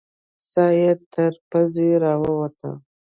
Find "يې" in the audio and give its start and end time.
0.81-0.91